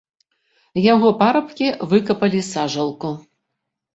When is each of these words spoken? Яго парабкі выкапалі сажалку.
Яго 0.93 1.09
парабкі 1.19 1.67
выкапалі 1.91 2.41
сажалку. 2.53 3.13